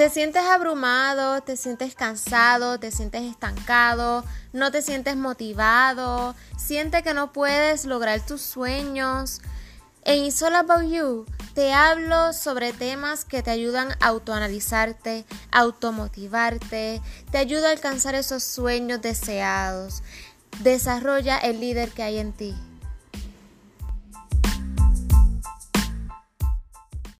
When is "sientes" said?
0.08-0.42, 1.58-1.94, 2.90-3.20, 4.80-5.14, 6.56-7.02